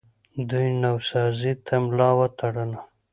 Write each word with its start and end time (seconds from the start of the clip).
دوی 0.49 0.67
نوسازۍ 0.83 1.53
ته 1.65 1.73
ملا 1.85 2.09
وتړله 2.19 2.79